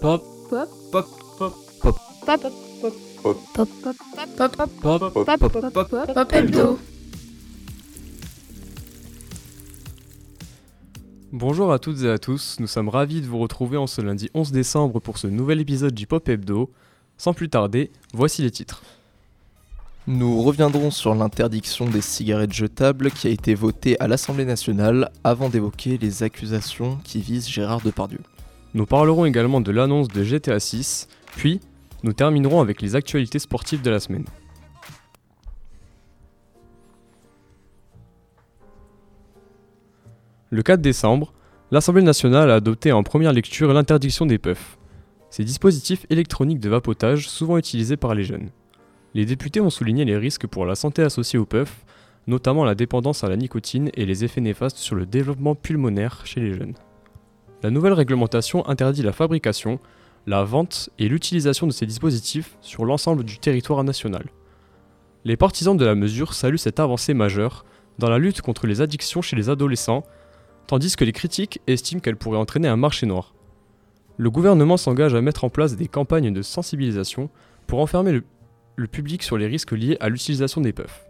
Pop. 0.00 0.24
Pop. 0.48 0.68
Pop. 0.90 1.06
Pop. 1.38 1.54
Pop. 1.82 1.96
Pop. 2.24 2.40
Pop. 3.22 3.32
Pop. 3.52 3.68
Pop. 4.36 4.56
Pop. 4.56 4.66
Pop. 4.80 5.26
Pop. 5.26 5.52
Pop. 5.52 5.90
Pop. 5.90 6.14
Pop. 6.14 6.32
Hebdo. 6.32 6.78
Bonjour 11.32 11.70
à 11.70 11.78
toutes 11.78 12.02
et 12.02 12.08
à 12.08 12.16
tous, 12.16 12.56
nous 12.60 12.66
sommes 12.66 12.88
ravis 12.88 13.20
de 13.20 13.26
vous 13.26 13.38
retrouver 13.38 13.76
en 13.76 13.86
ce 13.86 14.00
lundi 14.00 14.30
11 14.32 14.52
décembre 14.52 15.00
pour 15.00 15.18
ce 15.18 15.26
nouvel 15.26 15.60
épisode 15.60 15.92
du 15.92 16.06
Pop 16.06 16.26
Hebdo. 16.26 16.70
Sans 17.18 17.34
plus 17.34 17.50
tarder, 17.50 17.90
voici 18.14 18.40
les 18.40 18.50
titres. 18.50 18.82
Nous 20.06 20.42
reviendrons 20.42 20.90
sur 20.90 21.14
l'interdiction 21.14 21.86
des 21.86 22.00
cigarettes 22.00 22.54
jetables 22.54 23.10
qui 23.10 23.26
a 23.28 23.30
été 23.30 23.54
votée 23.54 24.00
à 24.00 24.08
l'Assemblée 24.08 24.46
nationale 24.46 25.10
avant 25.24 25.50
d'évoquer 25.50 25.98
les 25.98 26.22
accusations 26.22 26.96
qui 27.04 27.20
visent 27.20 27.48
Gérard 27.48 27.82
Depardieu. 27.82 28.20
Nous 28.72 28.86
parlerons 28.86 29.24
également 29.24 29.60
de 29.60 29.72
l'annonce 29.72 30.06
de 30.08 30.22
GTA 30.22 30.60
6, 30.60 31.08
puis 31.36 31.60
nous 32.04 32.12
terminerons 32.12 32.60
avec 32.60 32.80
les 32.80 32.94
actualités 32.94 33.40
sportives 33.40 33.82
de 33.82 33.90
la 33.90 33.98
semaine. 33.98 34.24
Le 40.50 40.62
4 40.62 40.80
décembre, 40.80 41.32
l'Assemblée 41.72 42.02
nationale 42.02 42.50
a 42.50 42.56
adopté 42.56 42.92
en 42.92 43.02
première 43.02 43.32
lecture 43.32 43.72
l'interdiction 43.72 44.26
des 44.26 44.38
puffs, 44.38 44.78
ces 45.30 45.44
dispositifs 45.44 46.06
électroniques 46.10 46.60
de 46.60 46.68
vapotage 46.68 47.28
souvent 47.28 47.58
utilisés 47.58 47.96
par 47.96 48.14
les 48.14 48.24
jeunes. 48.24 48.50
Les 49.14 49.24
députés 49.24 49.60
ont 49.60 49.70
souligné 49.70 50.04
les 50.04 50.16
risques 50.16 50.46
pour 50.46 50.64
la 50.64 50.76
santé 50.76 51.02
associés 51.02 51.38
aux 51.38 51.46
puffs, 51.46 51.84
notamment 52.28 52.64
la 52.64 52.76
dépendance 52.76 53.24
à 53.24 53.28
la 53.28 53.36
nicotine 53.36 53.90
et 53.94 54.06
les 54.06 54.24
effets 54.24 54.40
néfastes 54.40 54.76
sur 54.76 54.94
le 54.94 55.06
développement 55.06 55.56
pulmonaire 55.56 56.24
chez 56.24 56.40
les 56.40 56.54
jeunes. 56.54 56.74
La 57.62 57.70
nouvelle 57.70 57.92
réglementation 57.92 58.66
interdit 58.66 59.02
la 59.02 59.12
fabrication, 59.12 59.80
la 60.26 60.44
vente 60.44 60.88
et 60.98 61.08
l'utilisation 61.08 61.66
de 61.66 61.72
ces 61.72 61.84
dispositifs 61.84 62.56
sur 62.62 62.86
l'ensemble 62.86 63.22
du 63.22 63.38
territoire 63.38 63.84
national. 63.84 64.24
Les 65.24 65.36
partisans 65.36 65.76
de 65.76 65.84
la 65.84 65.94
mesure 65.94 66.32
saluent 66.32 66.56
cette 66.56 66.80
avancée 66.80 67.12
majeure 67.12 67.66
dans 67.98 68.08
la 68.08 68.18
lutte 68.18 68.40
contre 68.40 68.66
les 68.66 68.80
addictions 68.80 69.20
chez 69.20 69.36
les 69.36 69.50
adolescents, 69.50 70.04
tandis 70.66 70.96
que 70.96 71.04
les 71.04 71.12
critiques 71.12 71.60
estiment 71.66 72.00
qu'elle 72.00 72.16
pourrait 72.16 72.38
entraîner 72.38 72.68
un 72.68 72.76
marché 72.76 73.04
noir. 73.04 73.34
Le 74.16 74.30
gouvernement 74.30 74.78
s'engage 74.78 75.14
à 75.14 75.20
mettre 75.20 75.44
en 75.44 75.50
place 75.50 75.76
des 75.76 75.88
campagnes 75.88 76.32
de 76.32 76.40
sensibilisation 76.40 77.28
pour 77.66 77.80
enfermer 77.80 78.12
le, 78.12 78.24
le 78.76 78.86
public 78.86 79.22
sur 79.22 79.36
les 79.36 79.46
risques 79.46 79.72
liés 79.72 79.98
à 80.00 80.08
l'utilisation 80.08 80.62
des 80.62 80.72
puffs. 80.72 81.04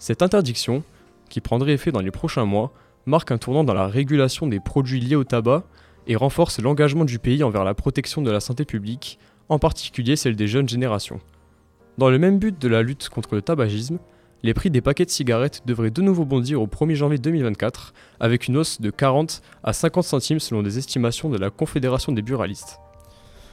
Cette 0.00 0.22
interdiction, 0.22 0.82
qui 1.28 1.40
prendrait 1.40 1.74
effet 1.74 1.92
dans 1.92 2.00
les 2.00 2.10
prochains 2.10 2.44
mois, 2.44 2.72
marque 3.08 3.32
un 3.32 3.38
tournant 3.38 3.64
dans 3.64 3.74
la 3.74 3.86
régulation 3.86 4.46
des 4.46 4.60
produits 4.60 5.00
liés 5.00 5.16
au 5.16 5.24
tabac 5.24 5.64
et 6.06 6.14
renforce 6.14 6.60
l'engagement 6.60 7.04
du 7.04 7.18
pays 7.18 7.42
envers 7.42 7.64
la 7.64 7.74
protection 7.74 8.22
de 8.22 8.30
la 8.30 8.40
santé 8.40 8.64
publique, 8.64 9.18
en 9.48 9.58
particulier 9.58 10.14
celle 10.14 10.36
des 10.36 10.46
jeunes 10.46 10.68
générations. 10.68 11.20
Dans 11.96 12.10
le 12.10 12.18
même 12.18 12.38
but 12.38 12.60
de 12.60 12.68
la 12.68 12.82
lutte 12.82 13.08
contre 13.08 13.34
le 13.34 13.42
tabagisme, 13.42 13.98
les 14.42 14.54
prix 14.54 14.70
des 14.70 14.80
paquets 14.82 15.06
de 15.06 15.10
cigarettes 15.10 15.62
devraient 15.66 15.90
de 15.90 16.02
nouveau 16.02 16.24
bondir 16.24 16.62
au 16.62 16.66
1er 16.66 16.94
janvier 16.94 17.18
2024, 17.18 17.94
avec 18.20 18.46
une 18.46 18.58
hausse 18.58 18.80
de 18.80 18.90
40 18.90 19.42
à 19.64 19.72
50 19.72 20.04
centimes 20.04 20.38
selon 20.38 20.62
des 20.62 20.78
estimations 20.78 21.30
de 21.30 21.38
la 21.38 21.50
Confédération 21.50 22.12
des 22.12 22.22
buralistes. 22.22 22.78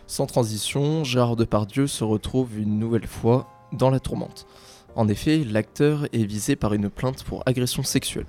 Sans 0.06 0.28
transition, 0.28 1.04
Gérard 1.04 1.38
Depardieu 1.38 1.88
se 1.88 2.04
retrouve 2.04 2.60
une 2.60 2.78
nouvelle 2.78 3.08
fois 3.08 3.48
dans 3.72 3.90
la 3.90 4.00
tourmente. 4.00 4.46
En 4.96 5.08
effet, 5.08 5.44
l'acteur 5.44 6.06
est 6.14 6.26
visé 6.26 6.56
par 6.56 6.74
une 6.74 6.90
plainte 6.90 7.24
pour 7.24 7.42
agression 7.48 7.84
sexuelle. 7.84 8.28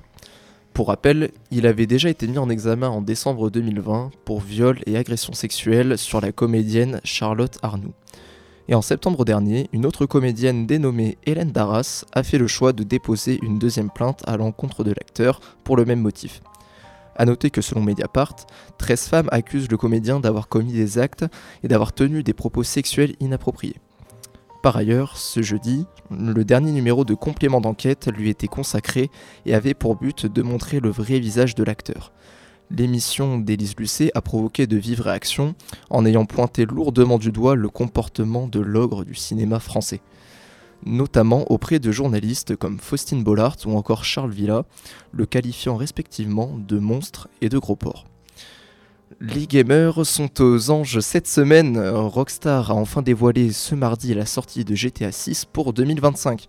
Pour 0.76 0.88
rappel, 0.88 1.30
il 1.50 1.66
avait 1.66 1.86
déjà 1.86 2.10
été 2.10 2.26
mis 2.26 2.36
en 2.36 2.50
examen 2.50 2.90
en 2.90 3.00
décembre 3.00 3.48
2020 3.48 4.10
pour 4.26 4.42
viol 4.42 4.78
et 4.84 4.98
agression 4.98 5.32
sexuelle 5.32 5.96
sur 5.96 6.20
la 6.20 6.32
comédienne 6.32 7.00
Charlotte 7.02 7.56
Arnoux. 7.62 7.94
Et 8.68 8.74
en 8.74 8.82
septembre 8.82 9.24
dernier, 9.24 9.70
une 9.72 9.86
autre 9.86 10.04
comédienne 10.04 10.66
dénommée 10.66 11.16
Hélène 11.24 11.50
Darras 11.50 12.04
a 12.12 12.22
fait 12.22 12.36
le 12.36 12.46
choix 12.46 12.74
de 12.74 12.82
déposer 12.82 13.38
une 13.42 13.58
deuxième 13.58 13.88
plainte 13.88 14.20
à 14.26 14.36
l'encontre 14.36 14.84
de 14.84 14.90
l'acteur 14.90 15.40
pour 15.64 15.78
le 15.78 15.86
même 15.86 16.02
motif. 16.02 16.42
A 17.16 17.24
noter 17.24 17.48
que 17.48 17.62
selon 17.62 17.80
Mediapart, 17.80 18.36
13 18.76 19.08
femmes 19.08 19.28
accusent 19.32 19.70
le 19.70 19.78
comédien 19.78 20.20
d'avoir 20.20 20.46
commis 20.46 20.74
des 20.74 20.98
actes 20.98 21.24
et 21.62 21.68
d'avoir 21.68 21.94
tenu 21.94 22.22
des 22.22 22.34
propos 22.34 22.64
sexuels 22.64 23.16
inappropriés. 23.18 23.76
Par 24.62 24.76
ailleurs, 24.76 25.16
ce 25.16 25.42
jeudi, 25.42 25.86
le 26.10 26.44
dernier 26.44 26.72
numéro 26.72 27.04
de 27.04 27.14
complément 27.14 27.60
d'enquête 27.60 28.08
lui 28.08 28.30
était 28.30 28.48
consacré 28.48 29.10
et 29.44 29.54
avait 29.54 29.74
pour 29.74 29.96
but 29.96 30.26
de 30.26 30.42
montrer 30.42 30.80
le 30.80 30.90
vrai 30.90 31.18
visage 31.18 31.54
de 31.54 31.64
l'acteur. 31.64 32.12
L'émission 32.70 33.38
d'Élise 33.38 33.76
Lucet 33.78 34.10
a 34.14 34.22
provoqué 34.22 34.66
de 34.66 34.76
vives 34.76 35.00
réactions 35.00 35.54
en 35.88 36.04
ayant 36.04 36.24
pointé 36.24 36.66
lourdement 36.66 37.18
du 37.18 37.30
doigt 37.30 37.54
le 37.54 37.68
comportement 37.68 38.48
de 38.48 38.58
l'ogre 38.58 39.04
du 39.04 39.14
cinéma 39.14 39.60
français, 39.60 40.00
notamment 40.84 41.50
auprès 41.50 41.78
de 41.78 41.92
journalistes 41.92 42.56
comme 42.56 42.80
Faustine 42.80 43.22
Bollard 43.22 43.56
ou 43.66 43.76
encore 43.76 44.04
Charles 44.04 44.32
Villa, 44.32 44.64
le 45.12 45.26
qualifiant 45.26 45.76
respectivement 45.76 46.50
de 46.56 46.78
monstre 46.78 47.28
et 47.40 47.48
de 47.48 47.58
gros 47.58 47.76
porc. 47.76 48.04
Les 49.20 49.46
gamers 49.46 50.04
sont 50.04 50.42
aux 50.42 50.70
anges 50.70 50.98
cette 50.98 51.28
semaine. 51.28 51.78
Rockstar 51.78 52.72
a 52.72 52.74
enfin 52.74 53.02
dévoilé 53.02 53.52
ce 53.52 53.76
mardi 53.76 54.12
la 54.14 54.26
sortie 54.26 54.64
de 54.64 54.74
GTA 54.74 55.12
6 55.12 55.44
pour 55.44 55.72
2025. 55.72 56.48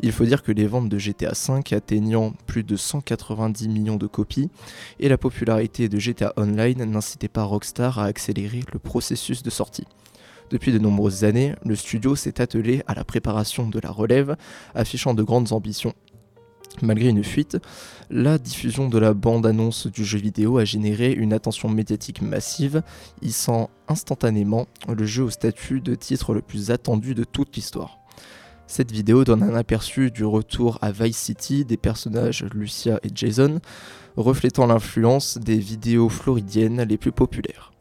Il 0.00 0.10
faut 0.10 0.24
dire 0.24 0.42
que 0.42 0.50
les 0.50 0.66
ventes 0.66 0.88
de 0.88 0.98
GTA 0.98 1.32
5 1.32 1.72
atteignant 1.72 2.32
plus 2.46 2.64
de 2.64 2.76
190 2.76 3.68
millions 3.68 3.96
de 3.96 4.08
copies 4.08 4.50
et 4.98 5.08
la 5.08 5.16
popularité 5.16 5.88
de 5.88 5.98
GTA 5.98 6.32
Online 6.36 6.84
n'incitaient 6.84 7.28
pas 7.28 7.44
Rockstar 7.44 8.00
à 8.00 8.06
accélérer 8.06 8.64
le 8.72 8.80
processus 8.80 9.44
de 9.44 9.50
sortie. 9.50 9.86
Depuis 10.50 10.72
de 10.72 10.80
nombreuses 10.80 11.22
années, 11.22 11.54
le 11.64 11.76
studio 11.76 12.16
s'est 12.16 12.40
attelé 12.40 12.82
à 12.88 12.94
la 12.94 13.04
préparation 13.04 13.68
de 13.68 13.78
la 13.78 13.90
relève, 13.90 14.36
affichant 14.74 15.14
de 15.14 15.22
grandes 15.22 15.52
ambitions. 15.52 15.94
Malgré 16.80 17.08
une 17.08 17.22
fuite, 17.22 17.58
la 18.10 18.38
diffusion 18.38 18.88
de 18.88 18.98
la 18.98 19.14
bande-annonce 19.14 19.86
du 19.86 20.04
jeu 20.04 20.18
vidéo 20.18 20.58
a 20.58 20.64
généré 20.64 21.12
une 21.12 21.32
attention 21.32 21.68
médiatique 21.68 22.22
massive, 22.22 22.82
hissant 23.20 23.68
instantanément 23.88 24.66
le 24.88 25.04
jeu 25.04 25.24
au 25.24 25.30
statut 25.30 25.80
de 25.80 25.94
titre 25.94 26.32
le 26.32 26.40
plus 26.40 26.70
attendu 26.70 27.14
de 27.14 27.24
toute 27.24 27.54
l'histoire. 27.56 27.98
Cette 28.66 28.90
vidéo 28.90 29.24
donne 29.24 29.42
un 29.42 29.54
aperçu 29.54 30.10
du 30.10 30.24
retour 30.24 30.78
à 30.80 30.92
Vice 30.92 31.18
City 31.18 31.64
des 31.64 31.76
personnages 31.76 32.46
Lucia 32.54 32.98
et 33.02 33.10
Jason, 33.14 33.60
reflétant 34.16 34.66
l'influence 34.66 35.36
des 35.36 35.58
vidéos 35.58 36.08
floridiennes 36.08 36.82
les 36.82 36.96
plus 36.96 37.12
populaires. 37.12 37.72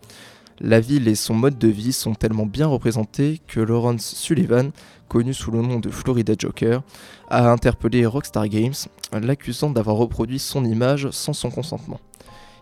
La 0.63 0.79
ville 0.79 1.07
et 1.07 1.15
son 1.15 1.33
mode 1.33 1.57
de 1.57 1.69
vie 1.69 1.91
sont 1.91 2.13
tellement 2.13 2.45
bien 2.45 2.67
représentés 2.67 3.41
que 3.47 3.59
Lawrence 3.59 4.05
Sullivan, 4.05 4.69
connu 5.07 5.33
sous 5.33 5.49
le 5.49 5.59
nom 5.59 5.79
de 5.79 5.89
Florida 5.89 6.35
Joker, 6.37 6.83
a 7.29 7.51
interpellé 7.51 8.05
Rockstar 8.05 8.47
Games, 8.47 8.75
l'accusant 9.11 9.71
d'avoir 9.71 9.95
reproduit 9.95 10.37
son 10.37 10.63
image 10.63 11.09
sans 11.09 11.33
son 11.33 11.49
consentement. 11.49 11.99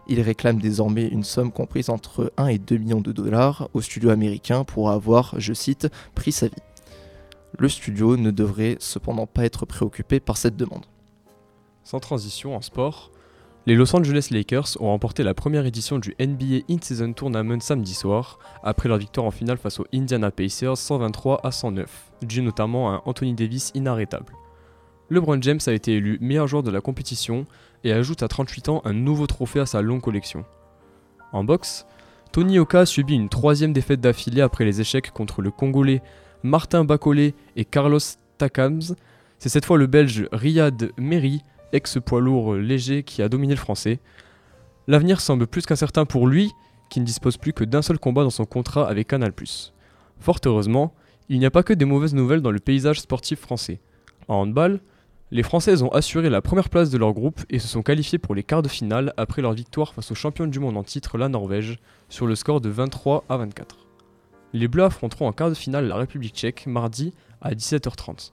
Il 0.08 0.22
réclame 0.22 0.62
désormais 0.62 1.08
une 1.08 1.26
somme 1.26 1.52
comprise 1.52 1.90
entre 1.90 2.32
1 2.38 2.48
et 2.48 2.58
2 2.58 2.78
millions 2.78 3.02
de 3.02 3.12
dollars 3.12 3.70
au 3.74 3.82
studio 3.82 4.12
américain 4.12 4.64
pour 4.64 4.92
avoir, 4.92 5.36
je 5.38 5.54
cite, 5.54 5.90
pris 6.16 6.32
sa 6.32 6.48
vie. 6.48 6.54
Le 7.58 7.68
studio 7.68 8.16
ne 8.16 8.32
devrait 8.32 8.78
cependant 8.80 9.28
pas 9.28 9.44
être 9.44 9.66
préoccupé 9.66 10.22
par 10.22 10.38
cette 10.38 10.56
demande. 10.56 10.86
Sans 11.84 12.00
transition 12.00 12.56
en 12.56 12.62
sport, 12.62 13.12
les 13.70 13.76
Los 13.76 13.96
Angeles 13.96 14.30
Lakers 14.32 14.78
ont 14.80 14.88
remporté 14.88 15.22
la 15.22 15.36
première 15.36 15.68
édition 15.68 16.00
du 16.00 16.16
NBA 16.20 16.64
In-Season 16.72 17.14
Tournament 17.14 17.60
samedi 17.60 17.94
soir, 17.94 18.40
après 18.64 18.90
leur 18.90 18.98
victoire 18.98 19.28
en 19.28 19.32
finale 19.32 19.60
face 19.60 19.80
aux 19.80 19.86
Indiana 19.94 20.32
Pacers 20.32 20.76
123 20.76 21.42
à 21.46 21.52
109, 21.52 22.12
dû 22.24 22.42
notamment 22.42 22.90
à 22.90 22.96
un 22.96 23.02
Anthony 23.06 23.36
Davis 23.36 23.72
inarrêtable. 23.76 24.34
LeBron 25.12 25.40
James 25.44 25.60
a 25.68 25.72
été 25.72 25.94
élu 25.94 26.18
meilleur 26.20 26.48
joueur 26.48 26.64
de 26.64 26.72
la 26.72 26.82
compétition 26.82 27.46
et 27.84 27.94
ajoute 27.94 28.24
à 28.24 28.28
38 28.28 28.70
ans 28.70 28.82
un 28.86 28.94
nouveau 28.94 29.28
trophée 29.28 29.60
à 29.60 29.68
sa 29.68 29.84
longue 29.84 30.02
collection. 30.02 30.46
En 31.32 31.44
boxe, 31.44 31.86
Tony 32.32 32.58
Oka 32.58 32.80
a 32.80 32.86
subi 32.88 33.14
une 33.14 33.30
troisième 33.30 33.72
défaite 33.72 34.02
d'affilée 34.02 34.42
après 34.42 34.66
les 34.66 34.82
échecs 34.82 35.12
contre 35.12 35.44
le 35.44 35.52
Congolais 35.52 36.02
Martin 36.42 36.86
Bacolé 36.86 37.36
et 37.56 37.66
Carlos 37.66 38.00
Takams. 38.40 38.96
C'est 39.38 39.50
cette 39.50 39.66
fois 39.66 39.78
le 39.78 39.86
Belge 39.86 40.28
Riyad 40.32 40.92
Meri, 40.98 41.44
ex-poids 41.74 42.22
lourd 42.22 42.56
léger, 42.56 43.04
qui 43.04 43.22
a 43.22 43.30
dominé 43.30 43.54
le 43.54 43.60
français. 43.60 44.00
L'avenir 44.88 45.22
semble 45.22 45.48
plus 45.48 45.66
qu'incertain 45.66 46.06
pour 46.06 46.28
lui, 46.28 46.52
qui 46.90 47.00
ne 47.00 47.06
dispose 47.06 47.38
plus 47.38 47.54
que 47.54 47.64
d'un 47.64 47.82
seul 47.82 48.00
combat 48.00 48.24
dans 48.24 48.30
son 48.30 48.46
contrat 48.46 48.88
avec 48.88 49.08
Canal+. 49.08 49.32
Fort 50.20 50.40
heureusement, 50.46 50.94
il 51.30 51.40
n'y 51.40 51.46
a 51.46 51.52
pas 51.52 51.64
que 51.64 51.74
des 51.74 51.86
mauvaises 51.86 52.16
nouvelles 52.16 52.42
dans 52.42 52.52
le 52.52 52.60
paysage 52.60 53.00
sportif 53.00 53.40
français. 53.40 53.80
En 54.28 54.42
handball, 54.42 54.82
les 55.32 55.44
Françaises 55.44 55.84
ont 55.84 55.90
assuré 55.90 56.30
la 56.30 56.42
première 56.42 56.70
place 56.70 56.90
de 56.90 56.98
leur 56.98 57.14
groupe 57.14 57.42
et 57.52 57.60
se 57.60 57.68
sont 57.68 57.84
qualifiées 57.84 58.18
pour 58.18 58.34
les 58.34 58.42
quarts 58.42 58.64
de 58.64 58.68
finale 58.68 59.14
après 59.16 59.44
leur 59.44 59.54
victoire 59.54 59.94
face 59.94 60.12
aux 60.12 60.16
champions 60.16 60.48
du 60.48 60.60
monde 60.60 60.76
en 60.76 60.84
titre, 60.84 61.20
la 61.20 61.30
Norvège, 61.30 61.78
sur 62.10 62.26
le 62.26 62.34
score 62.34 62.62
de 62.62 62.70
23 62.70 63.26
à 63.30 63.38
24. 63.38 63.78
Les 64.54 64.68
Bleus 64.68 64.86
affronteront 64.86 65.28
en 65.28 65.32
quart 65.32 65.50
de 65.50 65.54
finale 65.54 65.88
la 65.88 65.98
République 65.98 66.34
tchèque 66.36 66.66
mardi 66.66 67.14
à 67.42 67.54
17h30. 67.54 68.32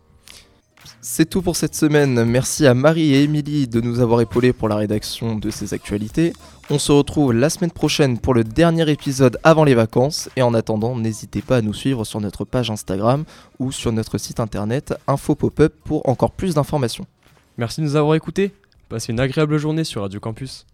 C'est 1.01 1.29
tout 1.29 1.43
pour 1.43 1.57
cette 1.57 1.75
semaine. 1.75 2.25
Merci 2.25 2.67
à 2.67 2.75
Marie 2.75 3.15
et 3.15 3.23
Émilie 3.23 3.69
de 3.69 3.81
nous 3.81 4.01
avoir 4.01 4.21
épaulés 4.21 4.53
pour 4.53 4.69
la 4.69 4.77
rédaction 4.77 5.37
de 5.37 5.51
ces 5.51 5.75
actualités. 5.75 6.33
On 6.69 6.79
se 6.79 6.93
retrouve 6.93 7.33
la 7.33 7.49
semaine 7.49 7.71
prochaine 7.71 8.19
pour 8.19 8.35
le 8.35 8.45
dernier 8.45 8.91
épisode 8.91 9.39
avant 9.45 9.65
les 9.65 9.75
vacances. 9.75 10.29
Et 10.37 10.43
en 10.43 10.53
attendant, 10.55 10.97
n'hésitez 10.97 11.43
pas 11.43 11.59
à 11.59 11.63
nous 11.63 11.75
suivre 11.75 12.05
sur 12.05 12.21
notre 12.21 12.45
page 12.45 12.71
Instagram 12.71 13.25
ou 13.59 13.73
sur 13.73 13.93
notre 13.93 14.19
site 14.19 14.41
internet 14.41 14.95
Info 15.07 15.35
Pop-up 15.35 15.75
pour 15.85 16.09
encore 16.09 16.33
plus 16.33 16.55
d'informations. 16.55 17.07
Merci 17.57 17.81
de 17.81 17.87
nous 17.87 17.97
avoir 17.97 18.15
écoutés. 18.15 18.53
Passez 18.89 19.13
une 19.13 19.21
agréable 19.21 19.59
journée 19.59 19.85
sur 19.85 20.03
Radio 20.03 20.21
Campus. 20.21 20.67